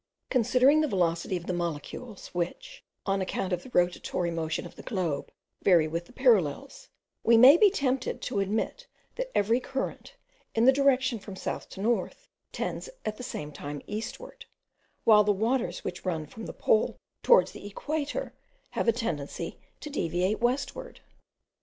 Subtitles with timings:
[0.31, 4.81] Considering the velocity of the molecules, which, on account of the rotatory motion of the
[4.81, 5.31] globe,
[5.61, 6.89] vary with the parallels,
[7.23, 10.15] we may be tempted to admit that every current,
[10.55, 14.45] in the direction from south to north, tends at the same time eastward,
[15.03, 18.33] while the waters which run from the pole towards the equator,
[18.71, 21.01] have a tendency to deviate westward.